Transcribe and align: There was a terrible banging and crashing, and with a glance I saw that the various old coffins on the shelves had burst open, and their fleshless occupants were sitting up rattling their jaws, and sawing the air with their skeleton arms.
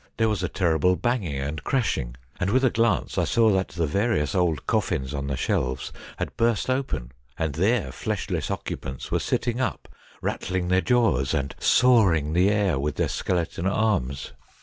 There 0.17 0.29
was 0.29 0.41
a 0.41 0.49
terrible 0.49 0.95
banging 0.95 1.37
and 1.37 1.63
crashing, 1.63 2.15
and 2.39 2.49
with 2.49 2.65
a 2.65 2.71
glance 2.71 3.19
I 3.19 3.23
saw 3.25 3.51
that 3.51 3.67
the 3.67 3.85
various 3.85 4.33
old 4.33 4.65
coffins 4.65 5.13
on 5.13 5.27
the 5.27 5.37
shelves 5.37 5.93
had 6.17 6.35
burst 6.37 6.71
open, 6.71 7.11
and 7.37 7.53
their 7.53 7.91
fleshless 7.91 8.49
occupants 8.49 9.11
were 9.11 9.19
sitting 9.19 9.61
up 9.61 9.87
rattling 10.19 10.69
their 10.69 10.81
jaws, 10.81 11.35
and 11.35 11.53
sawing 11.59 12.33
the 12.33 12.49
air 12.49 12.79
with 12.79 12.95
their 12.95 13.09
skeleton 13.09 13.67
arms. 13.67 14.31